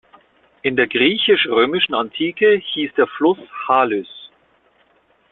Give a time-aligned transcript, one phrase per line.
[0.63, 4.07] In der griechisch-römischen Antike hieß der Fluss "Halys".